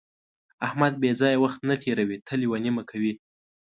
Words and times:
احمد 0.67 0.93
بې 1.01 1.11
ځایه 1.21 1.41
وخت 1.43 1.59
نه 1.69 1.75
تېروي، 1.83 2.17
تل 2.27 2.39
یوه 2.47 2.57
نیمه 2.65 2.83
کوي. 2.89 3.13